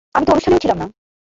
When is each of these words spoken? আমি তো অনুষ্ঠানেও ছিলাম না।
আমি 0.15 0.23
তো 0.25 0.31
অনুষ্ঠানেও 0.31 0.63
ছিলাম 0.63 0.77
না। 0.77 0.87